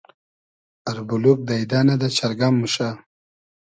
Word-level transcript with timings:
اربولوگ 0.89 1.39
دݷدۂ 1.47 1.79
نۂ, 1.87 1.95
دۂ 2.01 2.07
چئرگئم 2.17 2.53
موشۂ 2.59 2.89